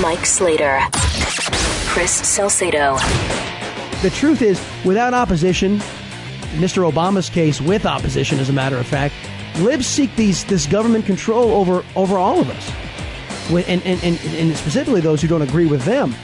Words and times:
Mike 0.00 0.26
Slater, 0.26 0.80
Chris 1.88 2.12
Salcedo. 2.12 2.98
The 4.02 4.10
truth 4.14 4.42
is, 4.42 4.64
without 4.84 5.12
opposition, 5.12 5.78
Mr. 6.58 6.88
Obama's 6.88 7.28
case 7.28 7.60
with 7.60 7.84
opposition, 7.84 8.38
as 8.38 8.48
a 8.48 8.52
matter 8.52 8.76
of 8.76 8.86
fact, 8.86 9.14
libs 9.58 9.86
seek 9.86 10.14
these 10.14 10.44
this 10.44 10.66
government 10.66 11.04
control 11.04 11.50
over 11.50 11.84
over 11.96 12.16
all 12.16 12.38
of 12.38 12.48
us, 12.48 12.72
and 13.50 13.82
and, 13.84 14.04
and, 14.04 14.20
and 14.24 14.56
specifically 14.56 15.00
those 15.00 15.20
who 15.20 15.26
don't 15.26 15.42
agree 15.42 15.66
with 15.66 15.84
them. 15.84 16.14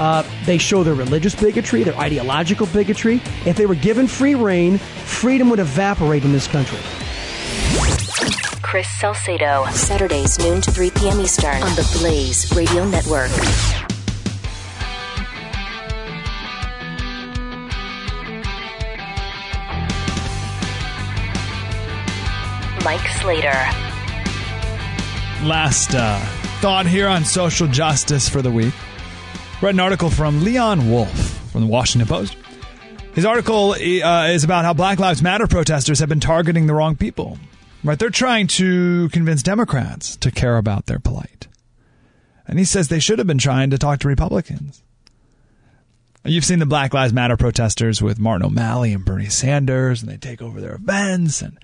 Uh, 0.00 0.24
they 0.44 0.58
show 0.58 0.82
their 0.82 0.94
religious 0.94 1.34
bigotry, 1.34 1.84
their 1.84 1.96
ideological 1.96 2.66
bigotry. 2.66 3.20
If 3.46 3.56
they 3.56 3.66
were 3.66 3.76
given 3.76 4.08
free 4.08 4.34
reign, 4.34 4.78
freedom 4.78 5.48
would 5.50 5.60
evaporate 5.60 6.24
in 6.24 6.32
this 6.32 6.48
country. 6.48 6.80
Chris 8.76 9.00
Salcedo, 9.00 9.64
Saturdays, 9.70 10.38
noon 10.38 10.60
to 10.60 10.70
3 10.70 10.90
p.m. 10.90 11.18
Eastern 11.18 11.62
on 11.62 11.74
the 11.76 11.98
Blaze 11.98 12.54
Radio 12.54 12.84
Network. 12.84 13.30
Mike 22.84 23.08
Slater. 23.22 23.48
Last 25.48 25.94
uh, 25.94 26.18
thought 26.60 26.84
here 26.86 27.08
on 27.08 27.24
social 27.24 27.66
justice 27.68 28.28
for 28.28 28.42
the 28.42 28.50
week. 28.50 28.74
Read 29.62 29.72
an 29.72 29.80
article 29.80 30.10
from 30.10 30.44
Leon 30.44 30.90
Wolf 30.90 31.18
from 31.50 31.62
the 31.62 31.66
Washington 31.68 32.06
Post. 32.06 32.36
His 33.14 33.24
article 33.24 33.70
uh, 33.70 34.26
is 34.26 34.44
about 34.44 34.66
how 34.66 34.74
Black 34.74 34.98
Lives 34.98 35.22
Matter 35.22 35.46
protesters 35.46 35.98
have 36.00 36.10
been 36.10 36.20
targeting 36.20 36.66
the 36.66 36.74
wrong 36.74 36.94
people. 36.94 37.38
Right? 37.86 37.98
They're 37.98 38.10
trying 38.10 38.48
to 38.48 39.08
convince 39.10 39.42
Democrats 39.42 40.16
to 40.16 40.30
care 40.30 40.56
about 40.56 40.86
their 40.86 40.98
plight. 40.98 41.46
And 42.48 42.58
he 42.58 42.64
says 42.64 42.88
they 42.88 42.98
should 42.98 43.18
have 43.18 43.28
been 43.28 43.38
trying 43.38 43.70
to 43.70 43.78
talk 43.78 44.00
to 44.00 44.08
Republicans. 44.08 44.82
You've 46.24 46.44
seen 46.44 46.58
the 46.58 46.66
Black 46.66 46.92
Lives 46.92 47.12
Matter 47.12 47.36
protesters 47.36 48.02
with 48.02 48.18
Martin 48.18 48.46
O'Malley 48.46 48.92
and 48.92 49.04
Bernie 49.04 49.26
Sanders, 49.26 50.02
and 50.02 50.10
they 50.10 50.16
take 50.16 50.42
over 50.42 50.60
their 50.60 50.74
events 50.74 51.40
and 51.40 51.58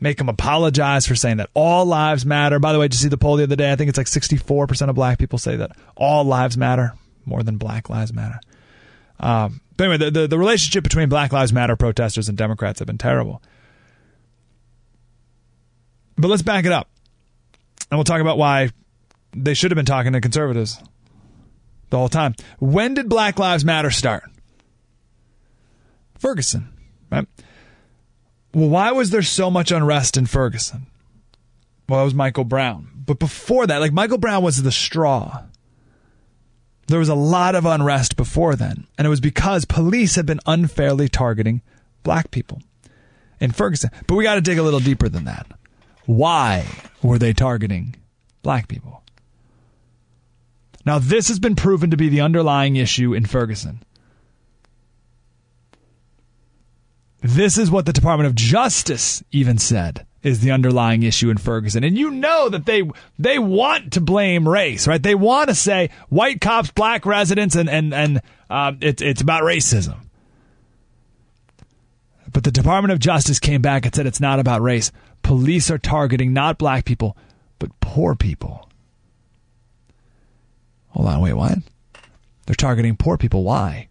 make 0.00 0.18
them 0.18 0.28
apologize 0.28 1.06
for 1.06 1.14
saying 1.14 1.36
that 1.36 1.50
all 1.54 1.84
lives 1.86 2.26
matter. 2.26 2.58
By 2.58 2.72
the 2.72 2.80
way, 2.80 2.88
did 2.88 2.94
you 2.94 3.04
see 3.04 3.08
the 3.08 3.16
poll 3.16 3.36
the 3.36 3.44
other 3.44 3.54
day? 3.54 3.70
I 3.70 3.76
think 3.76 3.88
it's 3.88 3.98
like 3.98 4.08
64% 4.08 4.88
of 4.88 4.96
black 4.96 5.18
people 5.18 5.38
say 5.38 5.56
that 5.56 5.70
all 5.96 6.24
lives 6.24 6.56
matter 6.56 6.94
more 7.24 7.44
than 7.44 7.58
Black 7.58 7.88
Lives 7.88 8.12
Matter. 8.12 8.40
Um, 9.20 9.60
but 9.76 9.84
anyway, 9.84 9.98
the, 9.98 10.10
the, 10.10 10.26
the 10.26 10.38
relationship 10.38 10.82
between 10.82 11.08
Black 11.08 11.32
Lives 11.32 11.52
Matter 11.52 11.76
protesters 11.76 12.28
and 12.28 12.36
Democrats 12.36 12.80
have 12.80 12.86
been 12.86 12.98
terrible. 12.98 13.42
But 16.18 16.28
let's 16.28 16.42
back 16.42 16.64
it 16.64 16.72
up. 16.72 16.88
And 17.90 17.98
we'll 17.98 18.04
talk 18.04 18.20
about 18.20 18.38
why 18.38 18.70
they 19.32 19.54
should 19.54 19.70
have 19.70 19.76
been 19.76 19.86
talking 19.86 20.12
to 20.12 20.20
conservatives 20.20 20.78
the 21.90 21.98
whole 21.98 22.08
time. 22.08 22.34
When 22.58 22.94
did 22.94 23.08
Black 23.08 23.38
Lives 23.38 23.64
Matter 23.64 23.90
start? 23.90 24.24
Ferguson, 26.18 26.68
right? 27.10 27.26
Well, 28.52 28.68
why 28.68 28.92
was 28.92 29.10
there 29.10 29.22
so 29.22 29.50
much 29.50 29.70
unrest 29.70 30.16
in 30.16 30.26
Ferguson? 30.26 30.86
Well, 31.88 32.00
it 32.00 32.04
was 32.04 32.14
Michael 32.14 32.44
Brown. 32.44 32.88
But 33.06 33.18
before 33.18 33.66
that, 33.66 33.78
like 33.80 33.92
Michael 33.92 34.18
Brown 34.18 34.42
was 34.42 34.62
the 34.62 34.72
straw. 34.72 35.44
There 36.88 36.98
was 36.98 37.08
a 37.08 37.14
lot 37.14 37.54
of 37.54 37.66
unrest 37.66 38.16
before 38.16 38.56
then, 38.56 38.86
and 38.96 39.06
it 39.06 39.10
was 39.10 39.20
because 39.20 39.64
police 39.64 40.16
had 40.16 40.26
been 40.26 40.40
unfairly 40.46 41.08
targeting 41.08 41.62
black 42.02 42.30
people 42.30 42.62
in 43.40 43.52
Ferguson. 43.52 43.90
But 44.06 44.14
we 44.14 44.24
got 44.24 44.36
to 44.36 44.40
dig 44.40 44.58
a 44.58 44.62
little 44.62 44.80
deeper 44.80 45.08
than 45.08 45.24
that. 45.24 45.46
Why 46.08 46.64
were 47.02 47.18
they 47.18 47.34
targeting 47.34 47.94
black 48.42 48.66
people? 48.66 49.02
Now, 50.86 50.98
this 50.98 51.28
has 51.28 51.38
been 51.38 51.54
proven 51.54 51.90
to 51.90 51.98
be 51.98 52.08
the 52.08 52.22
underlying 52.22 52.76
issue 52.76 53.12
in 53.12 53.26
Ferguson. 53.26 53.82
This 57.20 57.58
is 57.58 57.70
what 57.70 57.84
the 57.84 57.92
Department 57.92 58.26
of 58.26 58.34
Justice 58.34 59.22
even 59.32 59.58
said 59.58 60.06
is 60.22 60.40
the 60.40 60.50
underlying 60.50 61.02
issue 61.02 61.28
in 61.28 61.36
Ferguson. 61.36 61.84
And 61.84 61.98
you 61.98 62.10
know 62.10 62.48
that 62.48 62.64
they 62.64 62.84
they 63.18 63.38
want 63.38 63.92
to 63.92 64.00
blame 64.00 64.48
race, 64.48 64.88
right? 64.88 65.02
They 65.02 65.14
want 65.14 65.50
to 65.50 65.54
say 65.54 65.90
white 66.08 66.40
cops, 66.40 66.70
black 66.70 67.04
residents, 67.04 67.54
and 67.54 67.68
and 67.68 67.92
and 67.92 68.22
uh, 68.48 68.72
it's 68.80 69.02
it's 69.02 69.20
about 69.20 69.42
racism. 69.42 69.98
But 72.32 72.44
the 72.44 72.50
Department 72.50 72.92
of 72.92 72.98
Justice 72.98 73.38
came 73.38 73.60
back 73.60 73.84
and 73.84 73.94
said 73.94 74.06
it's 74.06 74.20
not 74.20 74.38
about 74.38 74.62
race. 74.62 74.90
Police 75.28 75.70
are 75.70 75.76
targeting 75.76 76.32
not 76.32 76.56
black 76.56 76.86
people, 76.86 77.14
but 77.58 77.78
poor 77.80 78.14
people. 78.14 78.66
Hold 80.88 81.06
on, 81.06 81.20
wait, 81.20 81.34
what? 81.34 81.58
They're 82.46 82.54
targeting 82.54 82.96
poor 82.96 83.18
people. 83.18 83.44
Why? 83.44 83.88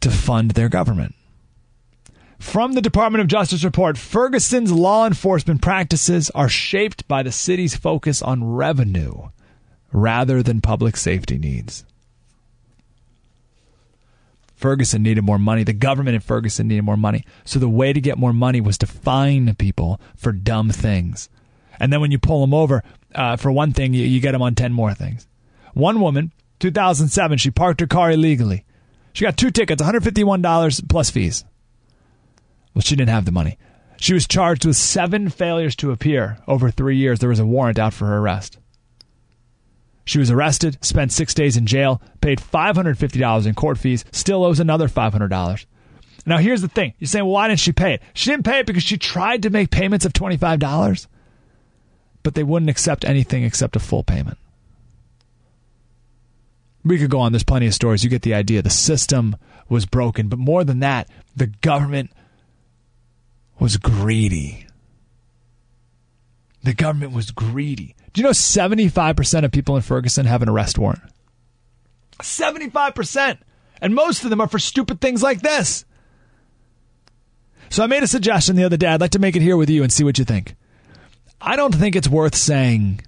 To 0.00 0.10
fund 0.10 0.50
their 0.50 0.68
government. 0.68 1.14
From 2.38 2.74
the 2.74 2.82
Department 2.82 3.22
of 3.22 3.28
Justice 3.28 3.64
report, 3.64 3.96
Ferguson's 3.96 4.70
law 4.70 5.06
enforcement 5.06 5.62
practices 5.62 6.28
are 6.34 6.46
shaped 6.46 7.08
by 7.08 7.22
the 7.22 7.32
city's 7.32 7.74
focus 7.74 8.20
on 8.20 8.44
revenue 8.44 9.30
rather 9.92 10.42
than 10.42 10.60
public 10.60 10.98
safety 10.98 11.38
needs. 11.38 11.86
Ferguson 14.62 15.02
needed 15.02 15.24
more 15.24 15.38
money. 15.38 15.64
The 15.64 15.72
government 15.72 16.14
in 16.14 16.20
Ferguson 16.20 16.68
needed 16.68 16.84
more 16.84 16.96
money. 16.96 17.24
So 17.44 17.58
the 17.58 17.68
way 17.68 17.92
to 17.92 18.00
get 18.00 18.16
more 18.16 18.32
money 18.32 18.60
was 18.60 18.78
to 18.78 18.86
fine 18.86 19.54
people 19.56 20.00
for 20.16 20.32
dumb 20.32 20.70
things. 20.70 21.28
And 21.78 21.92
then 21.92 22.00
when 22.00 22.12
you 22.12 22.18
pull 22.18 22.40
them 22.40 22.54
over 22.54 22.84
uh, 23.14 23.36
for 23.36 23.50
one 23.50 23.72
thing, 23.72 23.92
you, 23.92 24.04
you 24.04 24.20
get 24.20 24.32
them 24.32 24.40
on 24.40 24.54
10 24.54 24.72
more 24.72 24.94
things. 24.94 25.26
One 25.74 26.00
woman, 26.00 26.32
2007, 26.60 27.38
she 27.38 27.50
parked 27.50 27.80
her 27.80 27.86
car 27.86 28.12
illegally. 28.12 28.64
She 29.12 29.24
got 29.24 29.36
two 29.36 29.50
tickets, 29.50 29.82
$151 29.82 30.88
plus 30.88 31.10
fees. 31.10 31.44
Well, 32.72 32.82
she 32.82 32.96
didn't 32.96 33.10
have 33.10 33.24
the 33.24 33.32
money. 33.32 33.58
She 33.98 34.14
was 34.14 34.26
charged 34.26 34.64
with 34.64 34.76
seven 34.76 35.28
failures 35.28 35.76
to 35.76 35.90
appear 35.90 36.38
over 36.46 36.70
three 36.70 36.96
years. 36.96 37.18
There 37.18 37.28
was 37.28 37.40
a 37.40 37.46
warrant 37.46 37.78
out 37.78 37.94
for 37.94 38.06
her 38.06 38.18
arrest. 38.18 38.58
She 40.04 40.18
was 40.18 40.30
arrested, 40.30 40.78
spent 40.80 41.12
six 41.12 41.32
days 41.32 41.56
in 41.56 41.66
jail, 41.66 42.02
paid 42.20 42.40
$550 42.40 43.46
in 43.46 43.54
court 43.54 43.78
fees, 43.78 44.04
still 44.10 44.44
owes 44.44 44.60
another 44.60 44.88
$500. 44.88 45.66
Now, 46.24 46.38
here's 46.38 46.62
the 46.62 46.68
thing. 46.68 46.94
You're 46.98 47.08
saying, 47.08 47.24
well, 47.24 47.34
why 47.34 47.48
didn't 47.48 47.60
she 47.60 47.72
pay 47.72 47.94
it? 47.94 48.02
She 48.14 48.30
didn't 48.30 48.44
pay 48.44 48.60
it 48.60 48.66
because 48.66 48.82
she 48.82 48.96
tried 48.96 49.42
to 49.42 49.50
make 49.50 49.70
payments 49.70 50.04
of 50.04 50.12
$25, 50.12 51.06
but 52.22 52.34
they 52.34 52.42
wouldn't 52.42 52.70
accept 52.70 53.04
anything 53.04 53.44
except 53.44 53.76
a 53.76 53.80
full 53.80 54.02
payment. 54.02 54.38
We 56.84 56.98
could 56.98 57.10
go 57.10 57.20
on. 57.20 57.32
There's 57.32 57.44
plenty 57.44 57.66
of 57.66 57.74
stories. 57.74 58.02
You 58.02 58.10
get 58.10 58.22
the 58.22 58.34
idea. 58.34 58.62
The 58.62 58.70
system 58.70 59.36
was 59.68 59.86
broken. 59.86 60.28
But 60.28 60.40
more 60.40 60.64
than 60.64 60.80
that, 60.80 61.08
the 61.36 61.46
government 61.46 62.10
was 63.58 63.76
greedy. 63.76 64.66
The 66.62 66.74
government 66.74 67.12
was 67.12 67.30
greedy. 67.30 67.94
Do 68.12 68.20
you 68.20 68.24
know 68.24 68.30
75% 68.32 69.44
of 69.44 69.52
people 69.52 69.76
in 69.76 69.82
Ferguson 69.82 70.26
have 70.26 70.42
an 70.42 70.48
arrest 70.48 70.78
warrant? 70.78 71.02
75%. 72.20 73.38
And 73.80 73.94
most 73.94 74.22
of 74.22 74.30
them 74.30 74.40
are 74.40 74.48
for 74.48 74.58
stupid 74.58 75.00
things 75.00 75.22
like 75.22 75.40
this. 75.40 75.84
So 77.68 77.82
I 77.82 77.86
made 77.86 78.02
a 78.02 78.06
suggestion 78.06 78.54
the 78.54 78.64
other 78.64 78.76
day. 78.76 78.86
I'd 78.86 79.00
like 79.00 79.12
to 79.12 79.18
make 79.18 79.34
it 79.34 79.42
here 79.42 79.56
with 79.56 79.70
you 79.70 79.82
and 79.82 79.92
see 79.92 80.04
what 80.04 80.18
you 80.18 80.24
think. 80.24 80.54
I 81.40 81.56
don't 81.56 81.74
think 81.74 81.96
it's 81.96 82.08
worth 82.08 82.36
saying 82.36 83.00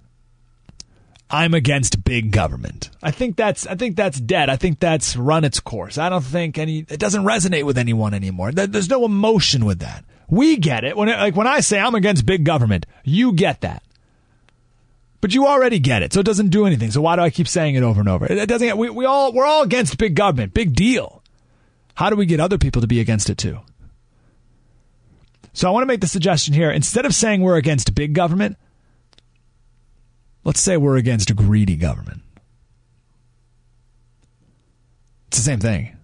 I'm 1.30 1.54
against 1.54 2.02
big 2.02 2.32
government. 2.32 2.90
I 3.02 3.10
think 3.10 3.36
that's 3.36 3.66
I 3.66 3.74
think 3.76 3.96
that's 3.96 4.18
dead. 4.18 4.48
I 4.48 4.56
think 4.56 4.80
that's 4.80 5.16
run 5.16 5.44
its 5.44 5.60
course. 5.60 5.98
I 5.98 6.08
don't 6.08 6.24
think 6.24 6.58
any 6.58 6.78
it 6.88 6.98
doesn't 6.98 7.24
resonate 7.24 7.64
with 7.64 7.78
anyone 7.78 8.14
anymore. 8.14 8.52
There's 8.52 8.90
no 8.90 9.04
emotion 9.04 9.64
with 9.64 9.80
that. 9.80 10.04
We 10.28 10.56
get 10.56 10.84
it. 10.84 10.96
When 10.96 11.08
like 11.08 11.36
when 11.36 11.46
I 11.46 11.60
say 11.60 11.78
I'm 11.78 11.94
against 11.94 12.26
big 12.26 12.44
government, 12.44 12.86
you 13.04 13.32
get 13.32 13.60
that. 13.62 13.82
But 15.20 15.34
you 15.34 15.46
already 15.46 15.78
get 15.78 16.02
it, 16.02 16.12
so 16.12 16.20
it 16.20 16.26
doesn't 16.26 16.48
do 16.48 16.66
anything. 16.66 16.90
So 16.90 17.00
why 17.00 17.16
do 17.16 17.22
I 17.22 17.30
keep 17.30 17.48
saying 17.48 17.76
it 17.76 17.82
over 17.82 18.00
and 18.00 18.08
over? 18.08 18.26
It, 18.26 18.36
it 18.36 18.48
doesn't. 18.48 18.76
We, 18.76 18.90
we 18.90 19.06
all 19.06 19.32
we're 19.32 19.46
all 19.46 19.62
against 19.62 19.96
big 19.96 20.14
government. 20.14 20.52
Big 20.52 20.74
deal. 20.74 21.22
How 21.94 22.10
do 22.10 22.16
we 22.16 22.26
get 22.26 22.40
other 22.40 22.58
people 22.58 22.82
to 22.82 22.88
be 22.88 23.00
against 23.00 23.30
it 23.30 23.38
too? 23.38 23.60
So 25.52 25.68
I 25.68 25.70
want 25.70 25.82
to 25.82 25.86
make 25.86 26.00
the 26.00 26.08
suggestion 26.08 26.52
here. 26.52 26.70
Instead 26.70 27.06
of 27.06 27.14
saying 27.14 27.40
we're 27.40 27.56
against 27.56 27.94
big 27.94 28.12
government, 28.12 28.56
let's 30.42 30.60
say 30.60 30.76
we're 30.76 30.96
against 30.96 31.34
greedy 31.36 31.76
government. 31.76 32.20
It's 35.28 35.38
the 35.38 35.44
same 35.44 35.60
thing. 35.60 35.96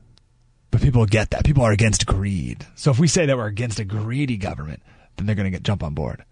People 0.80 1.06
get 1.06 1.30
that. 1.30 1.44
People 1.44 1.62
are 1.62 1.72
against 1.72 2.06
greed. 2.06 2.66
So 2.74 2.90
if 2.90 2.98
we 2.98 3.06
say 3.06 3.26
that 3.26 3.36
we're 3.36 3.46
against 3.46 3.78
a 3.78 3.84
greedy 3.84 4.36
government, 4.36 4.82
then 5.16 5.26
they're 5.26 5.34
going 5.34 5.44
to 5.44 5.50
get 5.50 5.62
jump 5.62 5.82
on 5.82 5.94
board. 5.94 6.24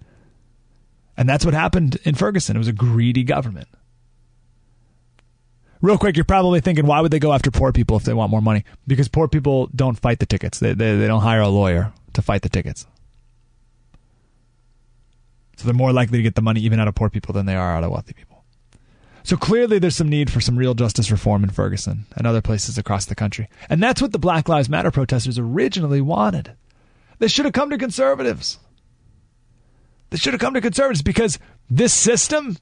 And 1.17 1.29
that's 1.29 1.45
what 1.45 1.55
happened 1.55 1.99
in 2.05 2.15
Ferguson. 2.15 2.57
It 2.57 2.61
was 2.61 2.69
a 2.69 2.73
greedy 2.73 3.25
government. 3.25 3.69
Real 5.81 5.99
quick, 5.99 6.17
you're 6.17 6.25
probably 6.25 6.61
thinking, 6.61 6.87
why 6.87 7.01
would 7.01 7.11
they 7.11 7.19
go 7.19 7.33
after 7.33 7.51
poor 7.51 7.73
people 7.73 7.97
if 7.97 8.05
they 8.05 8.15
want 8.15 8.31
more 8.31 8.43
money? 8.43 8.65
Because 8.87 9.09
poor 9.09 9.29
people 9.29 9.69
don't 9.75 9.99
fight 9.99 10.19
the 10.19 10.27
tickets. 10.27 10.59
They, 10.59 10.75
they, 10.75 10.97
they 10.97 11.07
don't 11.07 11.23
hire 11.23 11.41
a 11.41 11.49
lawyer 11.49 11.93
to 12.15 12.23
fight 12.23 12.43
the 12.43 12.49
tickets. 12.49 12.87
So 15.57 15.65
they're 15.65 15.75
more 15.75 15.93
likely 15.93 16.19
to 16.19 16.23
get 16.23 16.37
the 16.37 16.43
money 16.43 16.61
even 16.61 16.81
out 16.81 16.89
of 16.89 16.95
poor 16.95 17.11
people 17.11 17.33
than 17.33 17.47
they 17.47 17.57
are 17.57 17.77
out 17.77 17.85
of 17.85 17.91
wealthy 17.91 18.13
people. 18.13 18.28
So 19.29 19.37
clearly, 19.37 19.79
there's 19.79 19.95
some 19.95 20.09
need 20.09 20.33
for 20.33 20.41
some 20.41 20.57
real 20.57 20.73
justice 20.73 21.11
reform 21.11 21.45
in 21.45 21.51
Ferguson 21.51 22.07
and 22.17 22.27
other 22.27 22.41
places 22.41 22.79
across 22.79 23.05
the 23.05 23.15
country. 23.15 23.51
And 23.69 23.83
that's 23.83 24.01
what 24.01 24.13
the 24.13 24.19
Black 24.19 24.49
Lives 24.49 24.71
Matter 24.71 24.91
protesters 24.91 25.39
originally 25.39 26.01
wanted. 26.01 26.53
They 27.19 27.29
should 27.29 27.45
have 27.45 27.53
come 27.53 27.69
to 27.69 27.77
conservatives. 27.77 28.59
They 30.09 30.17
should 30.17 30.33
have 30.33 30.41
come 30.41 30.55
to 30.55 30.63
conservatives 30.63 31.03
because 31.03 31.39
this 31.69 31.93
system, 31.93 32.57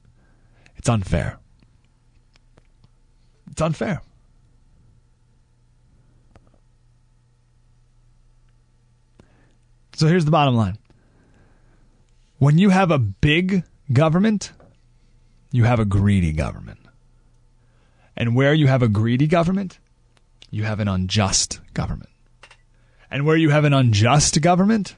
it's 0.75 0.89
unfair. 0.89 1.39
It's 3.49 3.61
unfair. 3.61 4.01
So 9.95 10.07
here's 10.07 10.25
the 10.25 10.31
bottom 10.31 10.55
line. 10.55 10.77
When 12.39 12.57
you 12.57 12.71
have 12.71 12.91
a 12.91 12.99
big 12.99 13.63
government, 13.93 14.51
you 15.51 15.63
have 15.63 15.79
a 15.79 15.85
greedy 15.85 16.31
government. 16.31 16.79
And 18.15 18.35
where 18.35 18.53
you 18.53 18.67
have 18.67 18.81
a 18.81 18.87
greedy 18.87 19.27
government, 19.27 19.79
you 20.49 20.63
have 20.63 20.79
an 20.79 20.87
unjust 20.87 21.59
government. 21.73 22.09
And 23.09 23.25
where 23.25 23.37
you 23.37 23.51
have 23.51 23.63
an 23.63 23.73
unjust 23.73 24.41
government, 24.41 24.95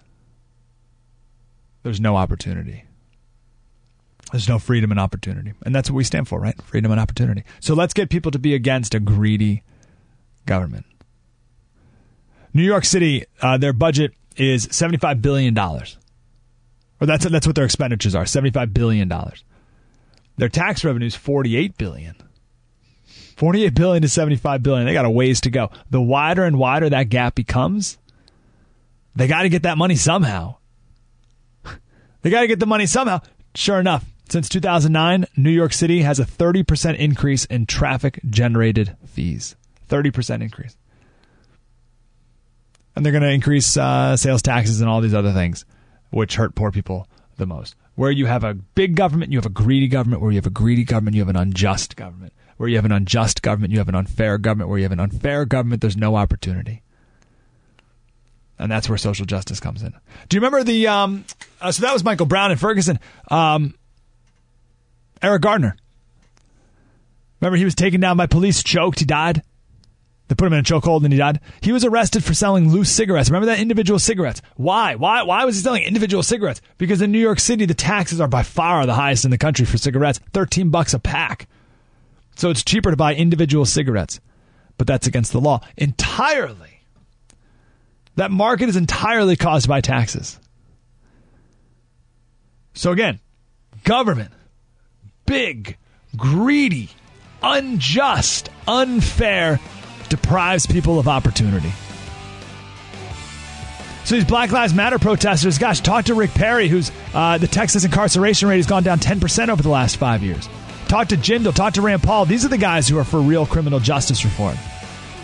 there's 1.83 1.99
no 1.99 2.15
opportunity. 2.15 2.85
There's 4.31 4.47
no 4.47 4.59
freedom 4.59 4.91
and 4.91 4.99
opportunity. 4.99 5.53
And 5.65 5.73
that's 5.73 5.89
what 5.89 5.97
we 5.97 6.03
stand 6.03 6.27
for, 6.27 6.39
right? 6.39 6.59
Freedom 6.61 6.91
and 6.91 6.99
opportunity. 6.99 7.43
So 7.59 7.73
let's 7.73 7.93
get 7.93 8.09
people 8.09 8.31
to 8.31 8.39
be 8.39 8.53
against 8.53 8.93
a 8.93 8.99
greedy 8.99 9.63
government. 10.45 10.85
New 12.53 12.63
York 12.63 12.85
City, 12.85 13.25
uh, 13.41 13.57
their 13.57 13.73
budget 13.73 14.13
is 14.35 14.67
$75 14.67 15.21
billion. 15.21 15.57
Or 15.57 15.85
that's, 17.01 17.25
that's 17.25 17.47
what 17.47 17.55
their 17.55 17.65
expenditures 17.65 18.15
are 18.15 18.23
$75 18.23 18.73
billion. 18.73 19.11
Their 20.39 20.47
tax 20.47 20.85
revenue 20.85 21.05
is 21.05 21.15
48 21.15 21.77
billion. 21.77 22.15
48 23.35 23.75
billion 23.75 24.01
to 24.03 24.07
75 24.07 24.63
billion. 24.63 24.85
They 24.85 24.93
got 24.93 25.03
a 25.03 25.09
ways 25.09 25.41
to 25.41 25.49
go. 25.49 25.69
The 25.89 26.01
wider 26.01 26.45
and 26.45 26.57
wider 26.57 26.89
that 26.89 27.09
gap 27.09 27.35
becomes, 27.35 27.97
they 29.17 29.27
got 29.27 29.41
to 29.41 29.49
get 29.49 29.63
that 29.63 29.77
money 29.77 29.97
somehow. 29.97 30.55
they 32.21 32.29
got 32.29 32.41
to 32.41 32.47
get 32.47 32.59
the 32.59 32.65
money 32.65 32.85
somehow. 32.85 33.19
Sure 33.53 33.81
enough, 33.81 34.05
since 34.29 34.47
2009, 34.47 35.25
New 35.35 35.49
York 35.49 35.73
City 35.73 36.03
has 36.03 36.21
a 36.21 36.25
30% 36.25 36.95
increase 36.95 37.43
in 37.43 37.65
traffic 37.65 38.21
generated 38.29 38.95
fees. 39.07 39.57
30% 39.89 40.41
increase. 40.41 40.77
And 42.95 43.05
they're 43.05 43.11
going 43.11 43.23
to 43.23 43.29
increase 43.29 43.75
uh, 43.75 44.15
sales 44.15 44.41
taxes 44.41 44.79
and 44.79 44.89
all 44.89 45.01
these 45.01 45.13
other 45.13 45.33
things, 45.33 45.65
which 46.11 46.35
hurt 46.35 46.55
poor 46.55 46.71
people 46.71 47.09
the 47.39 47.47
most. 47.47 47.75
Where 47.95 48.11
you 48.11 48.27
have 48.27 48.43
a 48.43 48.53
big 48.53 48.95
government, 48.95 49.31
you 49.31 49.37
have 49.39 49.45
a 49.45 49.49
greedy 49.49 49.87
government. 49.87 50.21
Where 50.21 50.31
you 50.31 50.37
have 50.37 50.45
a 50.45 50.51
greedy 50.51 50.83
government, 50.83 51.15
you 51.15 51.21
have 51.21 51.29
an 51.29 51.35
unjust 51.35 51.95
government. 51.95 52.33
Where 52.57 52.69
you 52.69 52.75
have 52.75 52.85
an 52.85 52.91
unjust 52.91 53.41
government, 53.41 53.71
you 53.71 53.79
have 53.79 53.89
an 53.89 53.95
unfair 53.95 54.37
government. 54.37 54.69
Where 54.69 54.77
you 54.77 54.83
have 54.83 54.91
an 54.91 54.99
unfair 54.99 55.45
government, 55.45 55.81
there's 55.81 55.97
no 55.97 56.15
opportunity. 56.15 56.83
And 58.59 58.71
that's 58.71 58.87
where 58.89 58.97
social 58.97 59.25
justice 59.25 59.59
comes 59.59 59.81
in. 59.81 59.93
Do 60.27 60.35
you 60.35 60.41
remember 60.41 60.63
the? 60.63 60.87
Um, 60.87 61.25
uh, 61.61 61.71
so 61.71 61.81
that 61.81 61.93
was 61.93 62.03
Michael 62.03 62.25
Brown 62.25 62.51
and 62.51 62.59
Ferguson. 62.59 62.99
Um, 63.31 63.73
Eric 65.21 65.41
Gardner. 65.41 65.75
Remember, 67.39 67.57
he 67.57 67.65
was 67.65 67.75
taken 67.75 68.01
down 68.01 68.17
by 68.17 68.27
police, 68.27 68.61
choked, 68.61 68.99
he 68.99 69.05
died. 69.05 69.41
They 70.29 70.35
put 70.35 70.45
him 70.45 70.53
in 70.53 70.59
a 70.59 70.63
chokehold 70.63 71.03
and 71.03 71.11
he 71.11 71.17
died. 71.17 71.41
He 71.61 71.71
was 71.71 71.83
arrested 71.83 72.23
for 72.23 72.35
selling 72.35 72.69
loose 72.69 72.91
cigarettes. 72.91 73.29
Remember 73.29 73.47
that 73.47 73.59
individual 73.59 73.97
cigarettes? 73.97 74.43
Why? 74.57 74.93
Why? 74.93 75.23
Why 75.23 75.43
was 75.43 75.55
he 75.55 75.61
selling 75.63 75.83
individual 75.83 76.21
cigarettes? 76.21 76.61
Because 76.77 77.01
in 77.01 77.11
New 77.11 77.19
York 77.19 77.39
City, 77.39 77.65
the 77.65 77.73
taxes 77.73 78.21
are 78.21 78.27
by 78.27 78.43
far 78.43 78.85
the 78.85 78.93
highest 78.93 79.25
in 79.25 79.31
the 79.31 79.39
country 79.39 79.65
for 79.65 79.79
cigarettes. 79.79 80.19
Thirteen 80.31 80.69
bucks 80.69 80.93
a 80.93 80.99
pack. 80.99 81.47
So 82.35 82.51
it's 82.51 82.63
cheaper 82.63 82.91
to 82.91 82.95
buy 82.95 83.15
individual 83.15 83.65
cigarettes. 83.65 84.19
But 84.77 84.85
that's 84.85 85.07
against 85.07 85.31
the 85.31 85.41
law 85.41 85.61
entirely. 85.75 86.81
That 88.15 88.29
market 88.29 88.69
is 88.69 88.75
entirely 88.75 89.35
caused 89.35 89.67
by 89.67 89.81
taxes. 89.81 90.39
So 92.75 92.91
again, 92.91 93.19
government, 93.83 94.31
big, 95.25 95.77
greedy, 96.15 96.91
unjust, 97.41 98.49
unfair, 98.67 99.59
deprives 100.09 100.65
people 100.65 100.99
of 100.99 101.07
opportunity. 101.07 101.71
So 104.05 104.15
these 104.15 104.25
Black 104.25 104.51
Lives 104.51 104.73
Matter 104.73 104.97
protesters, 104.97 105.59
gosh, 105.59 105.81
talk 105.81 106.05
to 106.05 106.15
Rick 106.15 106.31
Perry, 106.31 106.67
who's 106.67 106.91
uh, 107.13 107.37
the 107.37 107.47
Texas 107.47 107.85
incarceration 107.85 108.49
rate 108.49 108.57
has 108.57 108.65
gone 108.65 108.81
down 108.81 108.97
10% 108.97 109.49
over 109.49 109.61
the 109.61 109.69
last 109.69 109.97
five 109.97 110.23
years. 110.23 110.49
Talk 110.87 111.09
to 111.09 111.15
Jindal, 111.15 111.53
talk 111.53 111.73
to 111.73 111.83
Rand 111.83 112.01
Paul. 112.01 112.25
These 112.25 112.43
are 112.43 112.49
the 112.49 112.57
guys 112.57 112.87
who 112.87 112.97
are 112.97 113.03
for 113.03 113.19
real 113.19 113.45
criminal 113.45 113.79
justice 113.79 114.25
reform. 114.25 114.57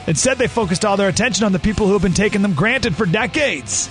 Instead, 0.06 0.38
they 0.38 0.48
focused 0.48 0.86
all 0.86 0.98
their 0.98 1.10
attention 1.10 1.46
on 1.46 1.52
the 1.52 1.58
people 1.58 1.88
who 1.88 1.94
have 1.94 2.04
been 2.04 2.14
taking 2.14 2.44
them 2.44 2.54
granted 2.54 2.96
for 2.96 3.08
decades. 3.08 3.90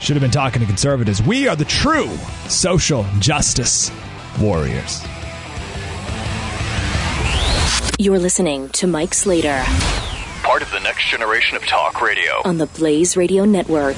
Should 0.00 0.16
have 0.16 0.22
been 0.22 0.30
talking 0.30 0.60
to 0.60 0.66
conservatives. 0.66 1.22
We 1.22 1.46
are 1.46 1.56
the 1.56 1.66
true 1.66 2.08
social 2.48 3.04
justice 3.18 3.90
warriors. 4.40 5.02
You're 7.96 8.18
listening 8.18 8.70
to 8.70 8.88
Mike 8.88 9.14
Slater 9.14 9.62
Part 10.42 10.62
of 10.62 10.70
the 10.72 10.80
next 10.80 11.08
generation 11.08 11.56
of 11.56 11.64
talk 11.64 12.02
radio. 12.02 12.42
on 12.44 12.58
the 12.58 12.66
Blaze 12.66 13.16
Radio 13.16 13.44
Network. 13.44 13.96